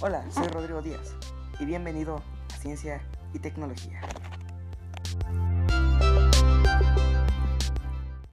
[0.00, 1.14] Hola, soy Rodrigo Díaz
[1.58, 3.00] y bienvenido a Ciencia
[3.32, 4.00] y Tecnología.